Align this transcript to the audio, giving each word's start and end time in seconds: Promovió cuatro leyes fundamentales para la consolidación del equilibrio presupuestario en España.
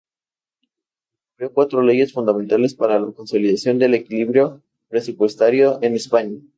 Promovió 1.35 1.53
cuatro 1.53 1.83
leyes 1.83 2.11
fundamentales 2.13 2.73
para 2.73 2.99
la 2.99 3.11
consolidación 3.11 3.77
del 3.77 3.93
equilibrio 3.93 4.63
presupuestario 4.89 5.77
en 5.83 5.93
España. 5.95 6.39